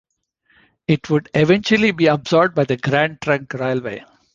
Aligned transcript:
It 0.87 1.11
would 1.11 1.29
eventually 1.35 1.91
be 1.91 2.07
absorbed 2.07 2.55
by 2.55 2.63
the 2.63 2.75
Grand 2.77 3.21
Trunk 3.21 3.53
Railway. 3.53 4.03